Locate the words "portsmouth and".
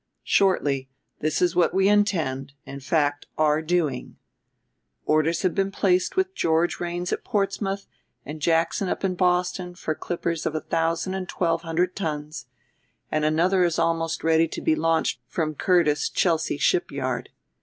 7.23-8.41